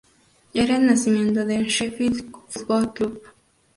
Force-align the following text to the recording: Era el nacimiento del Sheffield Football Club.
Era 0.55 0.77
el 0.77 0.87
nacimiento 0.87 1.45
del 1.45 1.67
Sheffield 1.67 2.31
Football 2.49 2.91
Club. 2.91 3.21